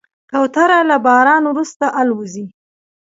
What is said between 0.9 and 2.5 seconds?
باران وروسته الوزي.